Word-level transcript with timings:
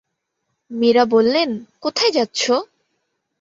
মীরা 0.71 1.03
বললেন, 1.05 1.49
কোথায় 1.81 2.11
যাচ্ছ? 2.11 2.41